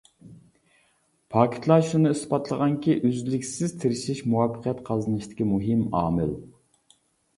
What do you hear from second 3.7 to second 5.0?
تىرىشىش مۇۋەپپەقىيەت